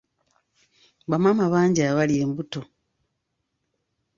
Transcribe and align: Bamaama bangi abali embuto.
Bamaama 1.09 1.45
bangi 1.53 1.81
abali 1.89 2.15
embuto. 2.23 2.61